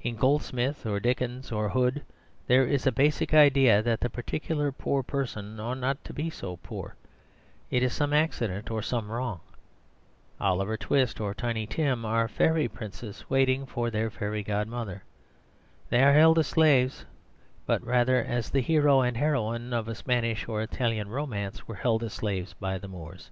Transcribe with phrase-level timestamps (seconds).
[0.00, 2.02] In Goldsmith or Dickens or Hood
[2.46, 6.56] there is a basic idea that the particular poor person ought not to be so
[6.56, 6.94] poor:
[7.70, 9.40] it is some accident or some wrong.
[10.40, 15.04] Oliver Twist or Tiny Tim are fairy princes waiting for their fairy godmother.
[15.90, 17.04] They are held as slaves,
[17.66, 22.02] but rather as the hero and heroine of a Spanish or Italian romance were held
[22.02, 23.30] as slaves by the Moors.